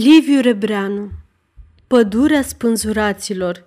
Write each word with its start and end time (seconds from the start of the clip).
Liviu 0.00 0.40
Rebreanu 0.40 1.10
Pădurea 1.86 2.42
spânzuraților 2.42 3.64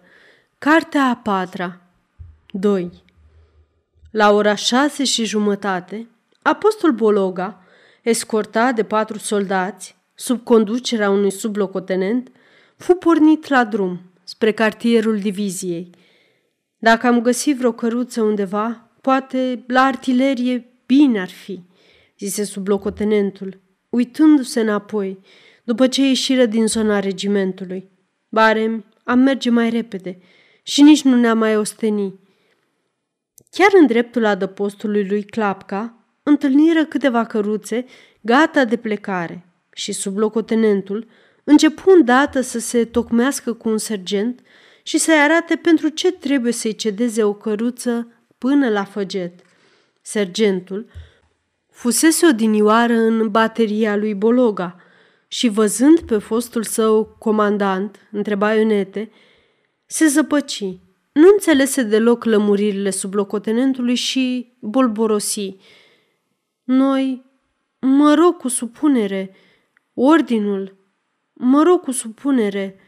Cartea 0.58 1.04
a 1.04 1.16
patra 1.16 1.82
2 2.52 2.92
La 4.12 4.32
ora 4.32 4.56
șase 4.56 5.04
și 5.04 5.26
jumătate, 5.26 6.08
apostol 6.42 6.92
Bologa, 6.92 7.64
escortat 8.02 8.76
de 8.76 8.84
patru 8.84 9.18
soldați, 9.18 9.98
sub 10.16 10.44
conducerea 10.44 11.10
unui 11.10 11.32
sublocotenent, 11.32 12.32
fu 12.78 12.94
pornit 12.94 13.48
la 13.48 13.64
drum 13.64 14.02
spre 14.24 14.52
cartierul 14.52 15.20
diviziei. 15.20 15.90
Dacă 16.78 17.08
am 17.08 17.22
găsit 17.22 17.58
vreo 17.58 17.72
căruță 17.72 18.22
undeva, 18.22 18.90
poate 19.02 19.64
la 19.68 19.82
artilerie 19.82 20.72
bine 20.86 21.22
ar 21.22 21.30
fi, 21.30 21.62
zise 22.18 22.44
sublocotenentul, 22.44 23.60
uitându-se 23.90 24.60
înapoi, 24.60 25.20
după 25.64 25.88
ce 25.88 26.02
ieșiră 26.08 26.46
din 26.46 26.68
zona 26.68 27.00
regimentului. 27.00 27.90
Barem, 28.30 28.86
am 29.04 29.20
merge 29.20 29.50
mai 29.50 29.70
repede 29.70 30.20
și 30.64 30.82
nici 30.82 31.02
nu 31.02 31.16
ne-am 31.16 31.38
mai 31.38 31.58
osteni. 31.58 32.20
Chiar 33.50 33.70
în 33.80 33.86
dreptul 33.86 34.26
adăpostului 34.26 35.08
lui 35.08 35.24
Clapca, 35.24 35.96
întâlniră 36.24 36.86
câteva 36.86 37.26
căruțe 37.26 37.86
gata 38.22 38.66
de 38.66 38.76
plecare 38.76 39.46
și 39.74 39.92
sublocotenentul 39.92 41.08
începu 41.44 41.92
îndată 41.92 42.42
să 42.42 42.60
se 42.60 42.86
tocmească 42.86 43.54
cu 43.54 43.70
un 43.70 43.78
sergent 43.78 44.40
și 44.84 44.98
să-i 44.98 45.20
arate 45.20 45.56
pentru 45.56 45.88
ce 45.88 46.12
trebuie 46.12 46.52
să-i 46.52 46.76
cedeze 46.76 47.24
o 47.24 47.34
căruță 47.34 48.08
până 48.38 48.70
la 48.70 48.84
făget. 48.84 49.40
Sergentul 50.02 50.90
fusese 51.72 52.26
odinioară 52.26 52.94
în 52.94 53.32
bateria 53.32 53.96
lui 53.96 54.14
Bologa– 54.14 54.76
și 55.34 55.48
văzând 55.48 56.00
pe 56.00 56.18
fostul 56.18 56.64
său 56.64 57.16
comandant, 57.20 58.08
între 58.12 58.36
baionete, 58.36 59.12
se 59.86 60.08
zăpăci. 60.08 60.62
Nu 61.12 61.30
înțelese 61.34 61.84
deloc 61.84 62.24
lămuririle 62.24 62.90
sublocotenentului 62.90 63.96
și 63.96 64.54
bolborosi. 64.60 65.56
Noi, 66.64 67.26
mă 67.80 68.14
rog 68.14 68.38
cu 68.38 68.48
supunere, 68.48 69.36
ordinul, 69.94 70.76
mă 71.34 71.64
rog 71.64 71.82
cu 71.82 71.92
supunere. 71.92 72.80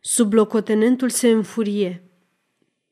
Sublocotenentul 0.00 1.10
se 1.10 1.28
înfurie 1.28 2.10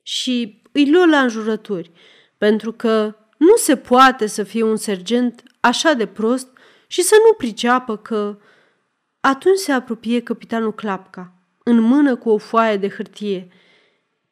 și 0.03 0.63
îi 0.73 0.91
luă 0.91 1.07
la 1.07 1.21
înjurături, 1.21 1.91
pentru 2.39 2.73
că 2.73 3.17
nu 3.39 3.57
se 3.57 3.77
poate 3.77 4.27
să 4.27 4.43
fie 4.43 4.63
un 4.63 4.77
sergent 4.77 5.43
așa 5.61 5.93
de 5.93 6.07
prost 6.07 6.49
și 6.87 7.03
să 7.03 7.15
nu 7.27 7.33
priceapă 7.33 7.97
că 7.97 8.39
atunci 9.27 9.59
se 9.59 9.73
apropie 9.73 10.23
capitanul 10.23 10.75
Clapca, 10.75 11.33
în 11.63 11.81
mână 11.81 12.17
cu 12.17 12.29
o 12.29 12.37
foaie 12.37 12.77
de 12.77 12.89
hârtie. 12.89 13.49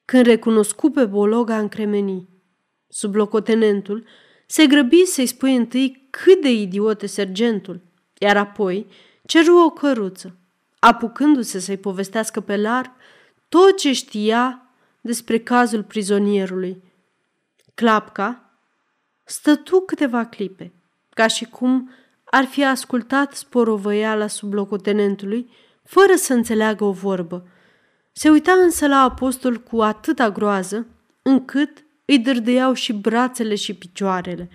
Când 0.05 0.27
recunoscu 0.27 0.91
pe 0.91 1.05
Bologa 1.05 1.59
încremeni. 1.59 2.29
Sublocotenentul 2.89 4.05
se 4.47 4.67
grăbi 4.67 5.05
să-i 5.05 5.27
spui 5.27 5.57
întâi 5.57 6.09
cât 6.11 6.41
de 6.41 6.53
idiot 6.53 7.03
e 7.03 7.07
sergentul, 7.07 7.81
iar 8.19 8.37
apoi 8.37 8.87
ceru 9.27 9.57
o 9.57 9.71
căruță, 9.71 10.37
apucându-se 10.79 11.59
să-i 11.59 11.77
povestească 11.77 12.41
pe 12.41 12.57
larg 12.57 12.91
tot 13.49 13.77
ce 13.77 13.93
știa 13.93 14.67
despre 15.01 15.39
cazul 15.39 15.83
prizonierului. 15.83 16.83
Clapca 17.75 18.59
stătu 19.25 19.81
câteva 19.81 20.27
clipe, 20.27 20.73
ca 21.11 21.27
și 21.27 21.45
cum 21.45 21.91
ar 22.35 22.45
fi 22.45 22.65
ascultat 22.65 23.35
sporovăiala 23.35 24.27
sublocotenentului, 24.27 25.51
fără 25.85 26.15
să 26.15 26.33
înțeleagă 26.33 26.85
o 26.85 26.93
vorbă. 26.93 27.47
Se 28.13 28.31
uita 28.31 28.53
însă 28.53 28.87
la 28.87 28.97
apostol 28.97 29.57
cu 29.57 29.83
atâta 29.83 30.31
groază, 30.31 30.87
încât 31.23 31.85
îi 32.05 32.19
dârdăiau 32.19 32.73
și 32.73 32.93
brațele 32.93 33.55
și 33.55 33.75
picioarele. 33.75 34.51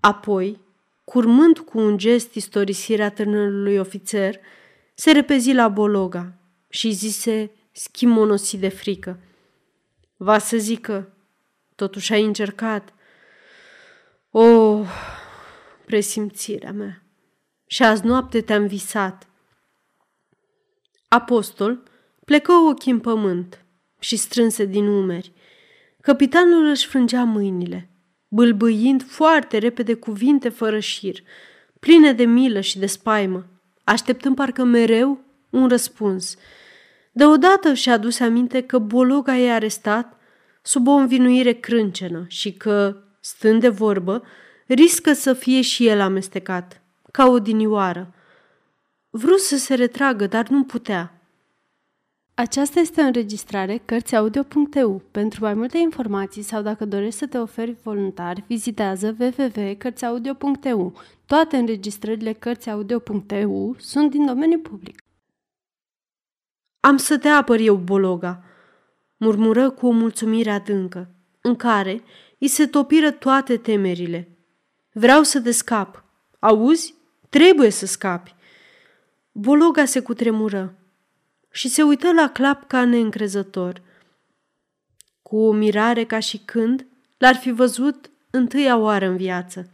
Apoi, 0.00 0.60
curmând 1.04 1.58
cu 1.58 1.78
un 1.78 1.98
gest 1.98 2.34
istorisirea 2.34 3.10
tânărului 3.10 3.76
ofițer, 3.76 4.36
se 4.94 5.10
repezi 5.10 5.52
la 5.52 5.68
Bologa 5.68 6.32
și 6.68 6.90
zise 6.90 7.50
schimonosit 7.72 8.60
de 8.60 8.68
frică. 8.68 9.18
Va 10.16 10.38
să 10.38 10.56
zică, 10.56 11.12
totuși 11.74 12.12
ai 12.12 12.24
încercat. 12.24 12.94
Oh, 14.30 14.88
presimțirea 15.90 16.72
mea. 16.72 17.02
Și 17.66 17.82
azi 17.82 18.06
noapte 18.06 18.40
te-am 18.40 18.66
visat. 18.66 19.28
Apostol 21.08 21.82
plecă 22.24 22.52
ochii 22.52 22.92
în 22.92 23.00
pământ 23.00 23.64
și 23.98 24.16
strânse 24.16 24.64
din 24.64 24.86
umeri. 24.86 25.32
Capitanul 26.00 26.64
își 26.66 26.86
frângea 26.86 27.24
mâinile, 27.24 27.90
bâlbâind 28.28 29.02
foarte 29.02 29.58
repede 29.58 29.94
cuvinte 29.94 30.48
fără 30.48 30.78
șir, 30.78 31.22
pline 31.80 32.12
de 32.12 32.24
milă 32.24 32.60
și 32.60 32.78
de 32.78 32.86
spaimă, 32.86 33.46
așteptând 33.84 34.34
parcă 34.34 34.64
mereu 34.64 35.24
un 35.50 35.68
răspuns. 35.68 36.36
Deodată 37.12 37.68
își 37.68 37.88
aduse 37.88 38.24
aminte 38.24 38.62
că 38.62 38.78
Bologa 38.78 39.36
e 39.36 39.52
arestat 39.52 40.16
sub 40.62 40.86
o 40.86 40.92
învinuire 40.92 41.52
crâncenă 41.52 42.24
și 42.28 42.52
că, 42.52 43.02
stând 43.20 43.60
de 43.60 43.68
vorbă, 43.68 44.22
riscă 44.74 45.12
să 45.12 45.32
fie 45.32 45.60
și 45.60 45.86
el 45.86 46.00
amestecat, 46.00 46.82
ca 47.10 47.26
o 47.26 47.38
dinioară. 47.38 48.14
Vrut 49.10 49.38
să 49.38 49.56
se 49.56 49.74
retragă, 49.74 50.26
dar 50.26 50.48
nu 50.48 50.64
putea. 50.64 51.20
Aceasta 52.34 52.80
este 52.80 53.00
o 53.00 53.04
înregistrare 53.04 53.82
Cărțiaudio.eu. 53.84 55.02
Pentru 55.10 55.44
mai 55.44 55.54
multe 55.54 55.78
informații 55.78 56.42
sau 56.42 56.62
dacă 56.62 56.84
dorești 56.84 57.18
să 57.18 57.26
te 57.26 57.38
oferi 57.38 57.76
voluntar, 57.82 58.44
vizitează 58.46 59.16
www.cărțiaudio.eu. 59.18 60.92
Toate 61.26 61.56
înregistrările 61.56 62.32
Cărțiaudio.eu 62.32 63.76
sunt 63.78 64.10
din 64.10 64.26
domeniu 64.26 64.58
public. 64.58 65.02
Am 66.80 66.96
să 66.96 67.18
te 67.18 67.28
apăr 67.28 67.58
eu, 67.60 67.76
Bologa, 67.76 68.44
murmură 69.16 69.70
cu 69.70 69.86
o 69.86 69.90
mulțumire 69.90 70.50
adâncă, 70.50 71.10
în 71.40 71.56
care 71.56 72.02
îi 72.38 72.48
se 72.48 72.66
topiră 72.66 73.10
toate 73.10 73.56
temerile. 73.56 74.39
Vreau 74.92 75.22
să 75.22 75.40
te 75.40 75.50
scap. 75.50 76.04
Auzi? 76.38 76.94
Trebuie 77.28 77.70
să 77.70 77.86
scapi. 77.86 78.34
Bologa 79.32 79.84
se 79.84 80.00
cutremură 80.00 80.74
și 81.50 81.68
se 81.68 81.82
uită 81.82 82.12
la 82.12 82.28
clap 82.28 82.68
ca 82.68 82.84
neîncrezător. 82.84 83.82
Cu 85.22 85.36
o 85.36 85.52
mirare 85.52 86.04
ca 86.04 86.18
și 86.18 86.38
când 86.38 86.86
l-ar 87.18 87.34
fi 87.34 87.50
văzut 87.50 88.10
întâia 88.30 88.76
oară 88.76 89.06
în 89.06 89.16
viață. 89.16 89.70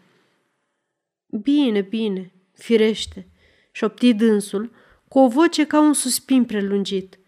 Bine, 1.26 1.80
bine, 1.80 2.32
firește, 2.52 3.28
șopti 3.72 4.14
dânsul 4.14 4.72
cu 5.08 5.18
o 5.18 5.28
voce 5.28 5.66
ca 5.66 5.80
un 5.80 5.92
suspin 5.92 6.44
prelungit. 6.44 7.18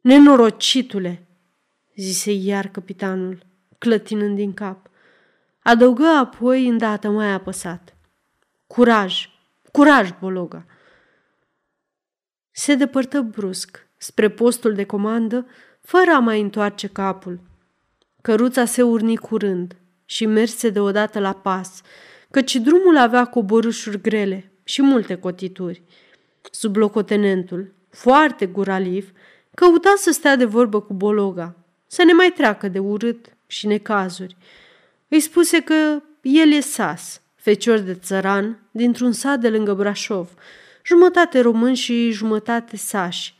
Nenorocitule, 0.00 1.26
zise 1.96 2.32
iar 2.32 2.68
capitanul, 2.68 3.46
clătinând 3.78 4.36
din 4.36 4.52
cap. 4.54 4.90
Adăugă 5.66 6.06
apoi 6.06 6.66
îndată 6.68 7.08
mai 7.08 7.32
apăsat. 7.32 7.96
Curaj, 8.66 9.28
curaj, 9.72 10.10
Bologa! 10.20 10.64
Se 12.50 12.74
depărtă 12.74 13.20
brusc 13.20 13.86
spre 13.96 14.30
postul 14.30 14.74
de 14.74 14.84
comandă, 14.84 15.46
fără 15.80 16.10
a 16.10 16.18
mai 16.18 16.40
întoarce 16.40 16.86
capul. 16.86 17.40
Căruța 18.22 18.64
se 18.64 18.82
urni 18.82 19.16
curând 19.16 19.76
și 20.04 20.26
merse 20.26 20.70
deodată 20.70 21.18
la 21.18 21.32
pas, 21.32 21.80
căci 22.30 22.56
drumul 22.56 22.96
avea 22.96 23.24
coborâșuri 23.24 24.00
grele 24.00 24.52
și 24.64 24.82
multe 24.82 25.18
cotituri. 25.18 25.82
Sublocotenentul, 26.50 27.74
foarte 27.90 28.46
guraliv, 28.46 29.12
căuta 29.54 29.94
să 29.96 30.10
stea 30.10 30.36
de 30.36 30.44
vorbă 30.44 30.80
cu 30.80 30.94
Bologa, 30.94 31.56
să 31.86 32.04
ne 32.04 32.12
mai 32.12 32.32
treacă 32.36 32.68
de 32.68 32.78
urât 32.78 33.36
și 33.46 33.66
necazuri, 33.66 34.36
îi 35.08 35.20
spuse 35.20 35.60
că 35.60 36.02
el 36.22 36.52
e 36.52 36.60
sas, 36.60 37.20
fecior 37.34 37.78
de 37.78 37.94
țăran, 37.94 38.68
dintr-un 38.70 39.12
sat 39.12 39.40
de 39.40 39.48
lângă 39.48 39.74
Brașov, 39.74 40.34
jumătate 40.84 41.40
român 41.40 41.74
și 41.74 42.10
jumătate 42.10 42.76
sași. 42.76 43.34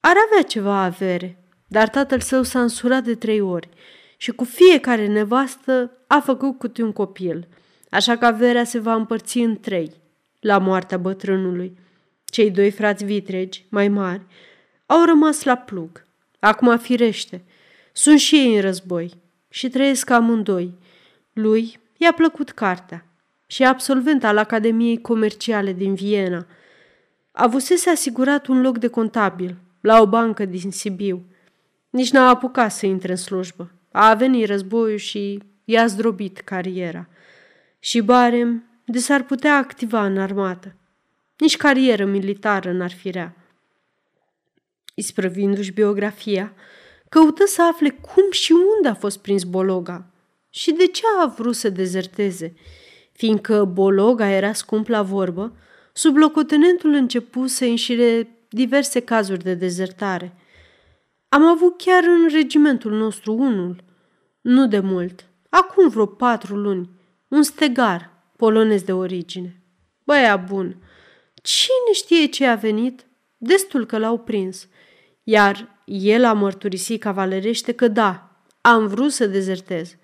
Ar 0.00 0.14
avea 0.26 0.42
ceva 0.42 0.82
avere, 0.82 1.44
dar 1.68 1.88
tatăl 1.88 2.20
său 2.20 2.42
s-a 2.42 2.60
însurat 2.60 3.04
de 3.04 3.14
trei 3.14 3.40
ori 3.40 3.68
și 4.16 4.30
cu 4.30 4.44
fiecare 4.44 5.06
nevastă 5.06 5.90
a 6.06 6.20
făcut 6.20 6.58
câte 6.58 6.82
un 6.82 6.92
copil, 6.92 7.48
așa 7.90 8.16
că 8.16 8.24
averea 8.26 8.64
se 8.64 8.78
va 8.78 8.94
împărți 8.94 9.38
în 9.38 9.60
trei, 9.60 9.92
la 10.40 10.58
moartea 10.58 10.98
bătrânului. 10.98 11.78
Cei 12.24 12.50
doi 12.50 12.70
frați 12.70 13.04
vitregi, 13.04 13.66
mai 13.68 13.88
mari, 13.88 14.22
au 14.86 15.04
rămas 15.04 15.42
la 15.42 15.56
plug. 15.56 16.06
Acum 16.38 16.78
firește, 16.78 17.44
sunt 17.92 18.18
și 18.18 18.36
ei 18.36 18.54
în 18.54 18.60
război 18.60 19.21
și 19.52 19.68
trăiesc 19.68 20.10
amândoi. 20.10 20.74
Lui 21.32 21.80
i-a 21.96 22.12
plăcut 22.12 22.50
cartea 22.50 23.06
și 23.46 23.62
e 23.62 23.66
absolvent 23.66 24.24
al 24.24 24.38
Academiei 24.38 25.00
Comerciale 25.00 25.72
din 25.72 25.94
Viena. 25.94 26.46
Avusese 27.32 27.90
asigurat 27.90 28.46
un 28.46 28.60
loc 28.60 28.78
de 28.78 28.88
contabil 28.88 29.56
la 29.80 30.00
o 30.00 30.06
bancă 30.06 30.44
din 30.44 30.70
Sibiu. 30.70 31.24
Nici 31.90 32.10
n-a 32.10 32.28
apucat 32.28 32.72
să 32.72 32.86
intre 32.86 33.10
în 33.10 33.16
slujbă. 33.16 33.70
A 33.90 34.14
venit 34.14 34.46
războiul 34.46 34.98
și 34.98 35.42
i-a 35.64 35.86
zdrobit 35.86 36.38
cariera. 36.38 37.08
Și 37.78 38.00
Barem 38.00 38.64
de 38.84 38.98
s-ar 38.98 39.22
putea 39.22 39.56
activa 39.56 40.04
în 40.04 40.18
armată. 40.18 40.74
Nici 41.38 41.56
carieră 41.56 42.04
militară 42.04 42.72
n-ar 42.72 42.92
fi 42.92 43.10
rea. 43.10 43.36
Isprăvindu-și 44.94 45.72
biografia, 45.72 46.52
căută 47.12 47.44
să 47.46 47.62
afle 47.62 47.90
cum 47.90 48.30
și 48.30 48.52
unde 48.76 48.88
a 48.88 48.94
fost 48.94 49.18
prins 49.18 49.42
Bologa 49.42 50.06
și 50.50 50.72
de 50.72 50.86
ce 50.86 51.02
a 51.20 51.26
vrut 51.26 51.54
să 51.54 51.68
dezerteze. 51.68 52.54
Fiindcă 53.12 53.64
Bologa 53.64 54.28
era 54.28 54.52
scump 54.52 54.88
la 54.88 55.02
vorbă, 55.02 55.56
sublocotenentul 55.92 56.90
începu 56.90 57.46
să 57.46 57.64
înșire 57.64 58.28
diverse 58.48 59.00
cazuri 59.00 59.42
de 59.42 59.54
dezertare. 59.54 60.36
Am 61.28 61.42
avut 61.42 61.76
chiar 61.76 62.04
în 62.04 62.28
regimentul 62.30 62.92
nostru 62.92 63.32
unul, 63.32 63.84
nu 64.40 64.66
de 64.66 64.78
mult, 64.78 65.24
acum 65.48 65.88
vreo 65.88 66.06
patru 66.06 66.56
luni, 66.56 66.90
un 67.28 67.42
stegar, 67.42 68.10
polonez 68.36 68.82
de 68.82 68.92
origine. 68.92 69.62
Băia 70.04 70.36
bun, 70.36 70.76
cine 71.42 71.92
știe 71.92 72.26
ce 72.26 72.46
a 72.46 72.54
venit? 72.54 73.06
Destul 73.36 73.86
că 73.86 73.98
l-au 73.98 74.18
prins. 74.18 74.68
Iar 75.22 75.84
el 75.84 76.24
a 76.24 76.32
mărturisit 76.32 77.00
cavalerește 77.00 77.72
că 77.72 77.88
da, 77.88 78.30
am 78.60 78.86
vrut 78.86 79.12
să 79.12 79.26
dezertez. 79.26 79.96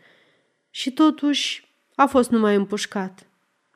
Și 0.71 0.93
totuși 0.93 1.75
a 1.95 2.07
fost 2.07 2.31
numai 2.31 2.55
împușcat. 2.55 3.27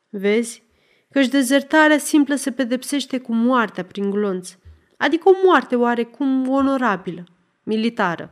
Vezi? 0.09 0.63
Căci 1.11 1.29
dezertarea 1.29 1.99
simplă 1.99 2.35
se 2.35 2.51
pedepsește 2.51 3.19
cu 3.19 3.35
moartea 3.35 3.85
prin 3.85 4.11
glonț, 4.11 4.57
adică 4.97 5.29
o 5.29 5.33
moarte 5.45 5.77
oarecum 5.77 6.49
onorabilă, 6.49 7.25
militară. 7.63 8.31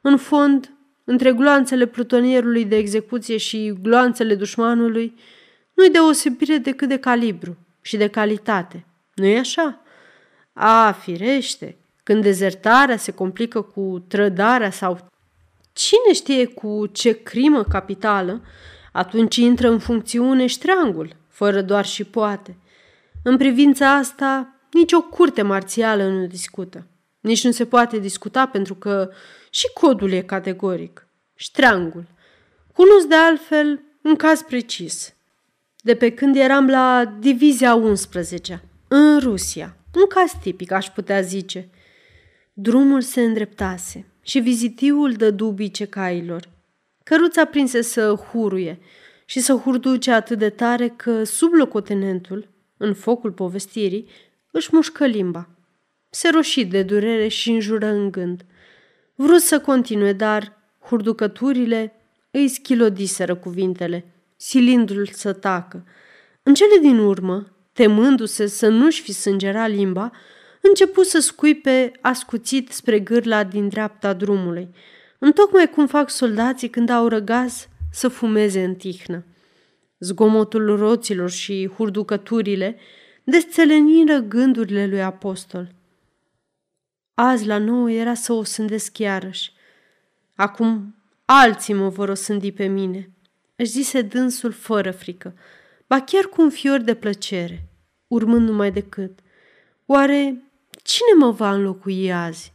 În 0.00 0.16
fond, 0.16 0.72
între 1.04 1.32
gloanțele 1.32 1.86
plutonierului 1.86 2.64
de 2.64 2.76
execuție 2.76 3.36
și 3.36 3.78
gloanțele 3.82 4.34
dușmanului, 4.34 5.14
nu-i 5.74 5.90
deosebire 5.90 6.56
decât 6.56 6.88
de 6.88 6.98
calibru 6.98 7.56
și 7.80 7.96
de 7.96 8.08
calitate. 8.08 8.86
Nu-i 9.14 9.38
așa? 9.38 9.80
A, 10.52 10.92
firește, 10.92 11.76
când 12.12 12.24
dezertarea 12.24 12.96
se 12.96 13.12
complică 13.12 13.60
cu 13.60 14.04
trădarea 14.08 14.70
sau 14.70 15.08
cine 15.72 16.12
știe 16.12 16.46
cu 16.46 16.86
ce 16.86 17.22
crimă 17.22 17.64
capitală, 17.64 18.40
atunci 18.92 19.36
intră 19.36 19.68
în 19.68 19.78
funcțiune 19.78 20.46
ștreangul, 20.46 21.16
fără 21.28 21.62
doar 21.62 21.84
și 21.84 22.04
poate. 22.04 22.56
În 23.22 23.36
privința 23.36 23.94
asta, 23.94 24.54
nici 24.72 24.92
o 24.92 25.02
curte 25.02 25.42
marțială 25.42 26.08
nu 26.08 26.26
discută. 26.26 26.86
Nici 27.20 27.44
nu 27.44 27.50
se 27.50 27.64
poate 27.64 27.98
discuta 27.98 28.46
pentru 28.46 28.74
că 28.74 29.10
și 29.50 29.66
codul 29.74 30.12
e 30.12 30.20
categoric. 30.20 31.06
Ștreangul. 31.34 32.04
Cunosc 32.74 33.06
de 33.06 33.14
altfel 33.14 33.80
un 34.02 34.16
caz 34.16 34.42
precis. 34.42 35.14
De 35.82 35.94
pe 35.94 36.10
când 36.10 36.36
eram 36.36 36.68
la 36.68 37.14
Divizia 37.18 37.74
11 37.74 38.62
în 38.88 39.18
Rusia. 39.18 39.76
Un 39.94 40.06
caz 40.06 40.30
tipic, 40.42 40.70
aș 40.70 40.86
putea 40.86 41.20
zice. 41.20 41.68
Drumul 42.54 43.00
se 43.00 43.20
îndreptase 43.20 44.06
și 44.22 44.38
vizitiul 44.38 45.12
dă 45.12 45.30
dubice 45.30 45.84
cailor. 45.84 46.48
Căruța 47.04 47.44
prinse 47.44 47.82
să 47.82 48.14
huruie 48.14 48.78
și 49.24 49.40
să 49.40 49.54
hurduce 49.54 50.10
atât 50.10 50.38
de 50.38 50.50
tare 50.50 50.88
că 50.88 51.24
sublocotenentul, 51.24 52.48
în 52.76 52.94
focul 52.94 53.32
povestirii, 53.32 54.08
își 54.50 54.68
mușcă 54.72 55.06
limba. 55.06 55.48
Se 56.10 56.28
roșit 56.28 56.70
de 56.70 56.82
durere 56.82 57.28
și 57.28 57.50
înjură 57.50 57.86
în 57.86 58.10
gând. 58.10 58.44
Vrut 59.14 59.40
să 59.40 59.60
continue, 59.60 60.12
dar 60.12 60.58
hurducăturile 60.80 61.92
îi 62.30 62.48
schilodiseră 62.48 63.34
cuvintele, 63.34 64.04
silindu-l 64.36 65.08
să 65.12 65.32
tacă. 65.32 65.84
În 66.42 66.54
cele 66.54 66.78
din 66.80 66.98
urmă, 66.98 67.46
temându-se 67.72 68.46
să 68.46 68.68
nu-și 68.68 69.02
fi 69.02 69.12
sângerat 69.12 69.70
limba, 69.70 70.10
începu 70.62 71.02
să 71.02 71.18
scuipe 71.18 71.92
ascuțit 72.00 72.72
spre 72.72 73.00
gârla 73.00 73.44
din 73.44 73.68
dreapta 73.68 74.12
drumului, 74.12 74.68
întocmai 75.18 75.70
cum 75.70 75.86
fac 75.86 76.10
soldații 76.10 76.70
când 76.70 76.88
au 76.88 77.08
răgaz 77.08 77.68
să 77.92 78.08
fumeze 78.08 78.64
în 78.64 78.74
tihnă. 78.74 79.24
Zgomotul 79.98 80.76
roților 80.76 81.30
și 81.30 81.70
hurducăturile 81.76 82.76
desțeleniră 83.24 84.18
gândurile 84.18 84.86
lui 84.86 85.02
apostol. 85.02 85.74
Azi 87.14 87.46
la 87.46 87.58
nouă 87.58 87.90
era 87.90 88.14
să 88.14 88.32
o 88.32 88.44
sândesc 88.44 88.98
iarăși. 88.98 89.52
Acum 90.34 90.94
alții 91.24 91.74
mă 91.74 91.88
vor 91.88 92.08
osândi 92.08 92.52
pe 92.52 92.66
mine, 92.66 93.10
își 93.56 93.70
zise 93.70 94.02
dânsul 94.02 94.52
fără 94.52 94.90
frică, 94.90 95.34
ba 95.86 96.00
chiar 96.00 96.24
cu 96.24 96.42
un 96.42 96.50
fior 96.50 96.80
de 96.80 96.94
plăcere, 96.94 97.68
urmând 98.06 98.48
numai 98.48 98.70
decât. 98.70 99.18
Oare 99.86 100.42
cine 100.82 101.12
mă 101.18 101.30
va 101.30 101.52
înlocui 101.52 102.12
azi? 102.12 102.52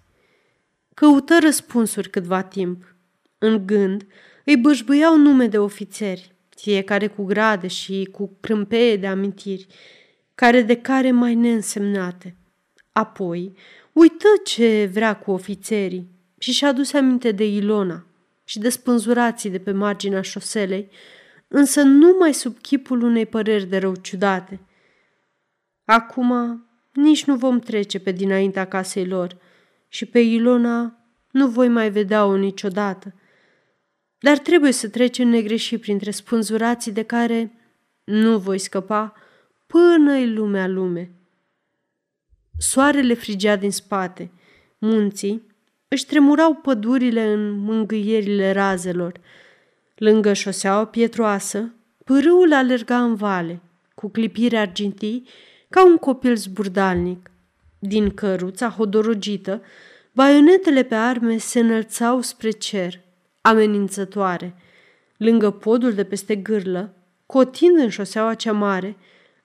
Căută 0.94 1.38
răspunsuri 1.42 2.10
câtva 2.10 2.44
timp. 2.44 2.96
În 3.38 3.66
gând 3.66 4.08
îi 4.46 4.58
bășbâiau 4.58 5.18
nume 5.18 5.48
de 5.48 5.58
ofițeri, 5.58 6.36
fiecare 6.50 7.08
cu 7.08 7.24
grade 7.24 7.68
și 7.68 8.10
cu 8.12 8.38
crâmpeie 8.40 8.98
de 8.98 9.08
amintiri, 9.08 9.68
care 10.36 10.62
de 10.62 10.76
care 10.76 11.12
mai 11.12 11.36
neînsemnate. 11.36 12.36
Apoi 12.92 13.54
uită 13.94 14.28
ce 14.44 14.90
vrea 14.94 15.18
cu 15.18 15.32
ofițerii 15.32 16.08
și 16.38 16.52
și-a 16.52 16.68
adus 16.68 16.94
aminte 16.94 17.32
de 17.32 17.48
Ilona 17.48 18.06
și 18.44 18.60
de 18.60 18.70
spânzurații 18.70 19.50
de 19.50 19.60
pe 19.60 19.72
marginea 19.72 20.22
șoselei, 20.22 20.90
însă 21.48 21.82
numai 21.82 22.34
sub 22.34 22.58
chipul 22.58 23.02
unei 23.02 23.26
păreri 23.26 23.66
de 23.66 23.78
rău 23.78 23.96
ciudate. 23.96 24.60
Acum 25.86 26.62
nici 26.98 27.26
nu 27.26 27.36
vom 27.36 27.60
trece 27.60 28.00
pe 28.00 28.12
dinaintea 28.12 28.66
casei 28.66 29.06
lor 29.06 29.38
și 29.88 30.06
pe 30.06 30.20
Ilona 30.20 30.98
nu 31.32 31.48
voi 31.48 31.68
mai 31.68 31.92
vedea-o 31.92 32.36
niciodată. 32.36 33.14
Dar 34.20 34.38
trebuie 34.38 34.72
să 34.72 34.90
trecem 34.90 35.28
negreșit 35.28 35.82
printre 35.82 36.12
spânzurații 36.12 36.92
de 36.92 37.04
care 37.04 37.52
nu 38.04 38.38
voi 38.38 38.58
scăpa 38.58 39.14
până-i 39.68 40.34
lumea 40.34 40.68
lume. 40.68 41.12
Soarele 42.58 43.14
frigea 43.14 43.56
din 43.56 43.72
spate, 43.72 44.32
munții 44.78 45.48
își 45.88 46.06
tremurau 46.06 46.54
pădurile 46.54 47.32
în 47.32 47.52
mângâierile 47.52 48.52
razelor. 48.52 49.20
Lângă 49.96 50.34
șoseaua 50.34 50.86
pietroasă, 50.86 51.74
pârâul 52.04 52.54
alerga 52.54 53.04
în 53.04 53.16
vale, 53.16 53.62
cu 53.96 54.10
clipire 54.10 54.58
argintii, 54.58 55.28
ca 55.70 55.86
un 55.86 55.98
copil 55.98 56.36
zburdalnic. 56.36 57.32
Din 57.80 58.10
căruța 58.10 58.70
hodorogită, 58.70 59.62
baionetele 60.12 60.84
pe 60.84 60.96
arme 60.96 61.38
se 61.38 61.60
înălțau 61.60 62.22
spre 62.22 62.50
cer, 62.50 63.00
amenințătoare. 63.42 64.56
Lângă 65.18 65.52
podul 65.52 65.94
de 65.94 66.04
peste 66.04 66.36
gârlă, 66.36 66.94
cotind 67.26 67.78
în 67.78 67.90
șoseaua 67.90 68.34
cea 68.34 68.54
mare, 68.54 68.98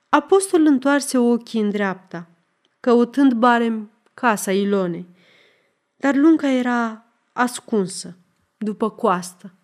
apostol 0.09 0.67
întoarse 0.67 1.19
ochii 1.19 1.61
în 1.61 1.71
dreapta, 1.71 2.29
căutând 2.81 3.33
barem 3.33 3.91
casa 4.15 4.53
Ilonei 4.53 5.13
dar 6.03 6.15
lunga 6.15 6.49
era 6.49 7.05
ascunsă, 7.33 8.17
după 8.59 8.91
coastă. 8.91 9.55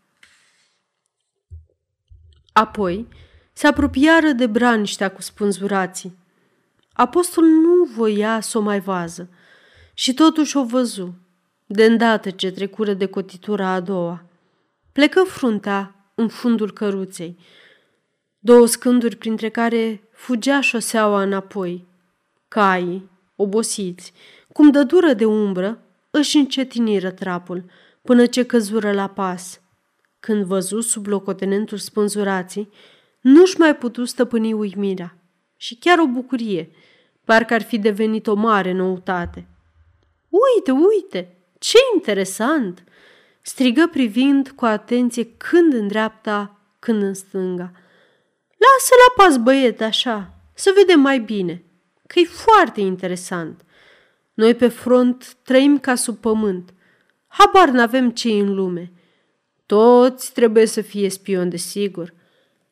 Apoi 2.53 3.09
se 3.53 3.67
apropiară 3.67 4.31
de 4.31 4.47
braniștea 4.47 5.11
cu 5.11 5.23
spânzurații. 5.23 6.19
Apostol 7.01 7.45
nu 7.45 7.85
voia 7.85 8.41
să 8.41 8.59
o 8.59 8.61
mai 8.61 8.81
vază 8.81 9.29
și 9.95 10.15
totuși 10.15 10.57
o 10.57 10.65
văzu, 10.65 11.15
de 11.67 11.85
îndată 11.85 12.31
ce 12.31 12.51
trecură 12.51 12.93
de 12.93 13.07
cotitura 13.07 13.69
a 13.69 13.81
doua. 13.81 14.25
Plecă 14.93 15.23
fruntea 15.23 16.13
în 16.15 16.29
fundul 16.29 16.73
căruței, 16.73 17.39
două 18.39 18.67
scânduri 18.67 19.17
printre 19.17 19.49
care 19.49 20.09
fugea 20.13 20.61
șoseaua 20.61 21.23
înapoi. 21.23 21.87
Caii, 22.49 23.11
obosiți, 23.37 24.13
cum 24.53 24.71
dă 24.71 24.83
dură 24.83 25.13
de 25.13 25.25
umbră, 25.25 25.81
își 26.11 26.37
încetiniră 26.37 27.11
trapul, 27.11 27.65
până 28.03 28.27
ce 28.27 28.43
căzură 28.43 28.93
la 28.93 29.09
pas. 29.09 29.61
Când 30.21 30.45
văzu 30.45 30.81
sub 30.81 31.07
locotenentul 31.07 31.79
spânzurații, 31.79 32.69
nu-și 33.21 33.59
mai 33.59 33.77
putu 33.77 34.05
stăpâni 34.05 34.53
uimirea 34.53 35.19
și 35.57 35.77
chiar 35.77 35.99
o 35.99 36.07
bucurie, 36.07 36.71
parcă 37.29 37.55
ar 37.55 37.63
fi 37.63 37.79
devenit 37.79 38.27
o 38.27 38.35
mare 38.35 38.73
noutate. 38.73 39.47
Uite, 40.29 40.71
uite, 40.71 41.37
ce 41.59 41.79
interesant!" 41.95 42.85
strigă 43.41 43.89
privind 43.91 44.49
cu 44.49 44.65
atenție 44.65 45.25
când 45.37 45.73
în 45.73 45.89
dreapta, 45.89 46.61
când 46.79 47.03
în 47.03 47.15
stânga. 47.15 47.71
Lasă 48.65 48.95
la 49.07 49.25
pas, 49.25 49.37
băiete, 49.37 49.85
așa, 49.85 50.35
să 50.55 50.73
vedem 50.77 51.01
mai 51.01 51.19
bine. 51.19 51.63
că 52.07 52.19
e 52.19 52.25
foarte 52.25 52.81
interesant. 52.81 53.65
Noi 54.35 54.55
pe 54.55 54.69
front 54.69 55.37
trăim 55.43 55.79
ca 55.79 55.95
sub 55.95 56.17
pământ. 56.17 56.75
Habar 57.27 57.69
n-avem 57.69 58.11
ce 58.11 58.29
în 58.29 58.55
lume. 58.55 58.93
Toți 59.67 60.33
trebuie 60.33 60.67
să 60.67 60.81
fie 60.81 61.11
spion, 61.11 61.57
sigur. 61.57 62.15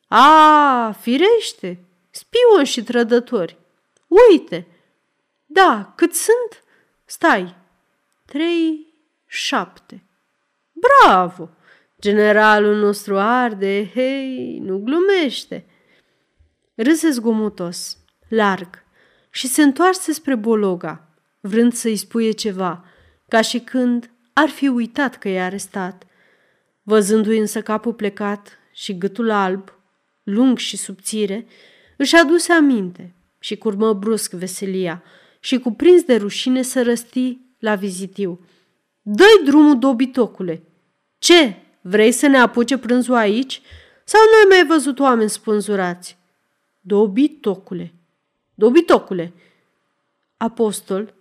A, 0.09 0.97
firește, 1.01 1.85
spion 2.11 2.65
și 2.65 2.83
trădători. 2.83 3.57
Uite! 4.07 4.67
Da, 5.47 5.93
cât 5.97 6.15
sunt? 6.15 6.65
Stai, 7.05 7.57
trei, 8.25 8.95
șapte. 9.27 10.05
Bravo! 10.73 11.51
Generalul 12.01 12.77
nostru 12.77 13.19
arde, 13.19 13.91
hei, 13.95 14.59
nu 14.59 14.79
glumește. 14.79 15.67
Râse 16.75 17.11
zgomotos, 17.11 17.99
larg, 18.29 18.85
și 19.31 19.47
se 19.47 19.63
întoarse 19.63 20.13
spre 20.13 20.35
Bologa, 20.35 21.09
vrând 21.41 21.73
să-i 21.73 21.97
spuie 21.97 22.31
ceva, 22.31 22.85
ca 23.29 23.41
și 23.41 23.59
când 23.59 24.11
ar 24.33 24.49
fi 24.49 24.69
uitat 24.69 25.19
că 25.19 25.29
i-a 25.29 25.45
arestat. 25.45 26.07
Văzându-i 26.83 27.39
însă 27.39 27.63
capul 27.63 27.95
plecat 27.95 28.59
și 28.73 28.99
gâtul 28.99 29.31
alb, 29.31 29.73
lung 30.23 30.59
și 30.59 30.77
subțire, 30.77 31.47
își 31.97 32.17
aduse 32.17 32.53
aminte 32.53 33.16
și 33.39 33.57
curmă 33.57 33.93
brusc 33.93 34.33
veselia 34.33 35.03
și 35.41 35.59
cuprins 35.59 36.03
de 36.03 36.17
rușine 36.17 36.63
să 36.63 36.83
răsti 36.83 37.39
la 37.59 37.75
vizitiu. 37.75 38.41
Dă-i 39.03 39.45
drumul, 39.45 39.79
dobitocule! 39.79 40.63
Ce? 41.19 41.57
Vrei 41.81 42.13
să 42.13 42.27
ne 42.27 42.39
apuce 42.39 42.79
prânzul 42.79 43.15
aici? 43.15 43.63
Sau 44.05 44.21
nu 44.21 44.37
ai 44.37 44.57
mai 44.59 44.67
văzut 44.67 44.99
oameni 44.99 45.31
spânzurați? 45.31 46.17
Dobitocule! 46.81 47.95
Dobitocule! 48.55 49.33
Apostol, 50.37 51.15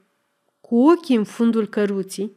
cu 0.61 0.89
ochii 0.89 1.15
în 1.15 1.23
fundul 1.23 1.67
căruții, 1.67 2.35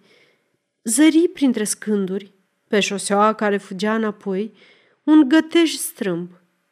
zări 0.82 1.28
printre 1.28 1.64
scânduri, 1.64 2.32
pe 2.68 2.80
șoseaua 2.80 3.32
care 3.32 3.56
fugea 3.56 3.94
înapoi, 3.94 4.54
un 5.02 5.28
gătej 5.28 5.72
strâmb, 5.72 6.30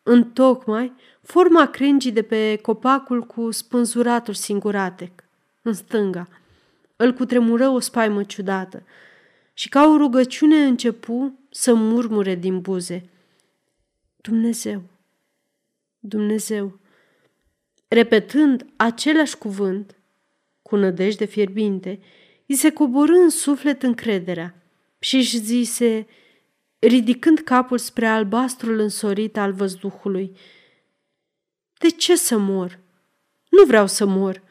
întocmai 0.09 0.93
forma 1.23 1.67
crengii 1.67 2.13
de 2.13 2.23
pe 2.23 2.59
copacul 2.63 3.23
cu 3.23 3.51
spânzuratul 3.51 4.35
singuratec, 4.35 5.25
în 5.63 5.73
stânga. 5.73 6.29
Îl 6.97 7.13
cutremură 7.13 7.69
o 7.69 7.79
spaimă 7.79 8.23
ciudată 8.23 8.83
și 9.53 9.69
ca 9.69 9.87
o 9.87 9.97
rugăciune 9.97 10.65
începu 10.65 11.39
să 11.51 11.75
murmure 11.75 12.35
din 12.35 12.61
buze. 12.61 13.09
Dumnezeu, 14.17 14.83
Dumnezeu. 15.99 16.79
Repetând 17.89 18.67
același 18.77 19.39
cuvânt, 19.39 19.97
cu 20.63 20.77
nădejde 20.77 21.25
fierbinte, 21.25 22.01
îi 22.47 22.55
se 22.55 22.73
coborâ 22.73 23.15
în 23.15 23.31
suflet 23.31 23.83
încrederea 23.83 24.55
și 24.99 25.17
își 25.17 25.39
zise, 25.39 26.07
ridicând 26.79 27.39
capul 27.39 27.79
spre 27.79 28.07
albastrul 28.07 28.79
însorit 28.79 29.37
al 29.37 29.53
văzduhului, 29.53 30.37
De 31.79 31.89
ce 31.89 32.17
să 32.17 32.39
mor? 32.39 32.79
Nu 33.49 33.65
vreau 33.65 33.87
să 33.87 34.05
mor. 34.05 34.43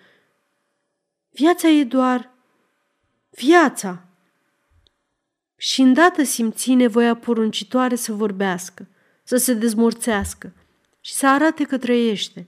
Viața 1.29 1.67
e 1.67 1.83
doar 1.83 2.31
viața. 3.29 4.05
Și 5.57 5.81
îndată 5.81 6.23
simți 6.23 6.73
nevoia 6.73 7.15
poruncitoare 7.15 7.95
să 7.95 8.13
vorbească, 8.13 8.87
să 9.23 9.37
se 9.37 9.53
dezmorțească 9.53 10.53
și 11.01 11.13
să 11.13 11.27
arate 11.27 11.63
că 11.63 11.77
trăiește. 11.77 12.47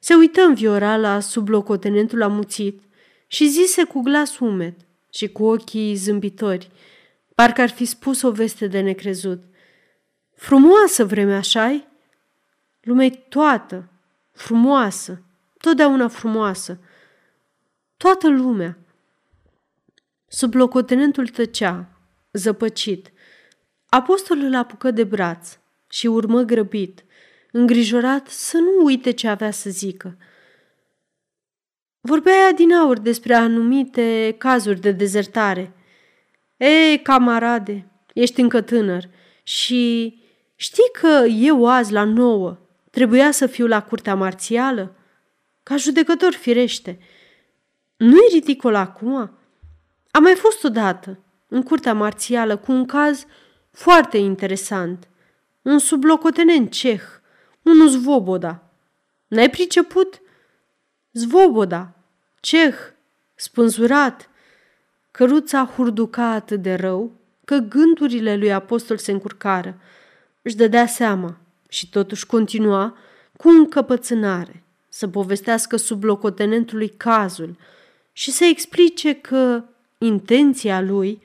Se 0.00 0.14
uită 0.14 0.42
în 0.42 0.54
viora 0.54 0.96
la 0.96 1.20
sublocotenentul 1.20 2.22
amuțit 2.22 2.82
și 3.26 3.48
zise 3.48 3.84
cu 3.84 4.00
glas 4.00 4.38
umed 4.38 4.74
și 5.12 5.28
cu 5.28 5.44
ochii 5.44 5.94
zâmbitori, 5.94 6.70
parcă 7.34 7.60
ar 7.60 7.70
fi 7.70 7.84
spus 7.84 8.22
o 8.22 8.30
veste 8.30 8.66
de 8.66 8.80
necrezut. 8.80 9.42
Frumoasă 10.34 11.04
vremea, 11.04 11.36
așa 11.36 11.86
Lumea 12.80 13.10
toată, 13.28 13.88
frumoasă, 14.32 15.22
totdeauna 15.58 16.08
frumoasă. 16.08 16.78
Toată 17.96 18.28
lumea. 18.28 18.78
Sublocotenentul 20.28 21.28
tăcea, 21.28 21.88
zăpăcit. 22.32 23.12
Apostolul 23.88 24.44
îl 24.44 24.54
apucă 24.54 24.90
de 24.90 25.04
braț 25.04 25.58
și 25.90 26.06
urmă 26.06 26.42
grăbit, 26.42 27.04
îngrijorat 27.52 28.28
să 28.28 28.56
nu 28.56 28.84
uite 28.84 29.10
ce 29.10 29.28
avea 29.28 29.50
să 29.50 29.70
zică. 29.70 30.16
Vorbea 32.00 32.52
din 32.52 32.74
aur 32.74 32.98
despre 32.98 33.34
anumite 33.34 34.34
cazuri 34.38 34.80
de 34.80 34.92
dezertare. 34.92 35.72
Ei, 36.62 37.02
camarade, 37.02 37.90
ești 38.14 38.40
încă 38.40 38.60
tânăr 38.60 39.08
și 39.42 40.14
știi 40.54 40.90
că 41.00 41.26
eu 41.26 41.68
azi 41.68 41.92
la 41.92 42.04
nouă 42.04 42.58
trebuia 42.90 43.30
să 43.30 43.46
fiu 43.46 43.66
la 43.66 43.82
curtea 43.82 44.14
marțială? 44.14 44.94
Ca 45.62 45.76
judecător 45.76 46.32
firește. 46.32 46.98
Nu-i 47.96 48.28
ridicol 48.32 48.74
acum? 48.74 49.38
Am 50.10 50.22
mai 50.22 50.34
fost 50.34 50.64
odată 50.64 51.18
în 51.48 51.62
curtea 51.62 51.94
marțială 51.94 52.56
cu 52.56 52.72
un 52.72 52.86
caz 52.86 53.26
foarte 53.70 54.18
interesant. 54.18 55.08
Un 55.62 55.78
sublocotenent 55.78 56.70
ceh, 56.72 57.02
un 57.62 57.88
Zvoboda. 57.88 58.62
N-ai 59.26 59.50
priceput? 59.50 60.20
Zvoboda, 61.12 61.94
ceh, 62.40 62.74
spânzurat. 63.34 64.30
Căruța 65.12 65.72
hurduca 65.76 66.30
atât 66.30 66.62
de 66.62 66.74
rău 66.74 67.12
că 67.44 67.56
gândurile 67.56 68.36
lui 68.36 68.52
apostol 68.52 68.96
se 68.96 69.12
încurcară. 69.12 69.80
Își 70.42 70.56
dădea 70.56 70.86
seama 70.86 71.36
și 71.68 71.90
totuși 71.90 72.26
continua 72.26 72.96
cu 73.36 73.48
încăpățânare 73.48 74.62
să 74.88 75.08
povestească 75.08 75.76
sublocotenentului 75.76 76.88
cazul 76.88 77.56
și 78.12 78.30
să 78.30 78.44
explice 78.44 79.14
că 79.14 79.64
intenția 79.98 80.80
lui 80.80 81.22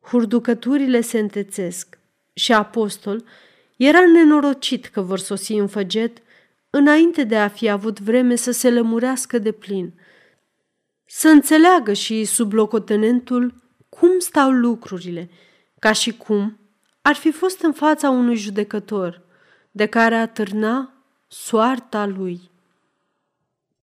Hurducăturile 0.00 1.00
se 1.00 1.18
întețesc 1.18 1.98
și 2.32 2.52
apostol 2.52 3.24
era 3.76 4.06
nenorocit 4.06 4.86
că 4.86 5.00
vor 5.00 5.18
sosi 5.18 5.52
în 5.52 5.66
făget 5.66 6.18
înainte 6.70 7.24
de 7.24 7.36
a 7.36 7.48
fi 7.48 7.68
avut 7.68 8.00
vreme 8.00 8.34
să 8.34 8.50
se 8.50 8.70
lămurească 8.70 9.38
de 9.38 9.52
plin, 9.52 9.92
să 11.06 11.28
înțeleagă 11.28 11.92
și 11.92 12.24
sublocotenentul 12.24 13.54
cum 13.88 14.18
stau 14.18 14.50
lucrurile, 14.50 15.30
ca 15.78 15.92
și 15.92 16.16
cum 16.16 16.58
ar 17.02 17.14
fi 17.14 17.30
fost 17.30 17.62
în 17.62 17.72
fața 17.72 18.10
unui 18.10 18.36
judecător 18.36 19.22
de 19.70 19.86
care 19.86 20.14
atârna 20.14 20.92
soarta 21.28 22.06
lui. 22.06 22.50